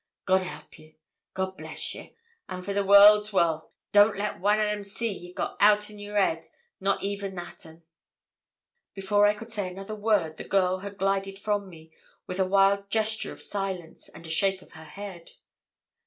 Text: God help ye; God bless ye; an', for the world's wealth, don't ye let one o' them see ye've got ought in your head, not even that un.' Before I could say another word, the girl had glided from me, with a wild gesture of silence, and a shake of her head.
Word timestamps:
God 0.25 0.41
help 0.41 0.79
ye; 0.79 0.97
God 1.35 1.55
bless 1.57 1.93
ye; 1.93 2.15
an', 2.49 2.63
for 2.63 2.73
the 2.73 2.83
world's 2.83 3.31
wealth, 3.31 3.69
don't 3.91 4.15
ye 4.15 4.19
let 4.19 4.39
one 4.39 4.57
o' 4.59 4.63
them 4.63 4.83
see 4.83 5.11
ye've 5.13 5.35
got 5.35 5.55
ought 5.61 5.91
in 5.91 5.99
your 5.99 6.17
head, 6.17 6.47
not 6.79 7.03
even 7.03 7.35
that 7.35 7.67
un.' 7.67 7.83
Before 8.95 9.27
I 9.27 9.35
could 9.35 9.49
say 9.51 9.67
another 9.69 9.93
word, 9.93 10.37
the 10.37 10.43
girl 10.43 10.79
had 10.79 10.97
glided 10.97 11.37
from 11.37 11.69
me, 11.69 11.91
with 12.25 12.39
a 12.39 12.47
wild 12.47 12.89
gesture 12.89 13.31
of 13.31 13.43
silence, 13.43 14.09
and 14.09 14.25
a 14.25 14.31
shake 14.31 14.63
of 14.63 14.71
her 14.71 14.85
head. 14.85 15.33